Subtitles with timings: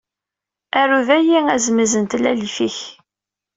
[0.79, 2.77] Aru dayi azemz n tlalit-ik.